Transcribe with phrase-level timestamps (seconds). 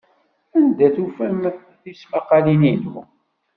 [0.57, 1.41] Anda ay tufam
[1.81, 2.97] tismaqqalin-inu?